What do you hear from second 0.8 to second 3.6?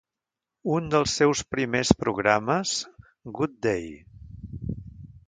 dels seus primers programes, "Good